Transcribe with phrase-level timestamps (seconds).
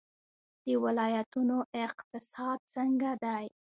[0.65, 3.45] د ولایتونو اقتصاد څنګه دی؟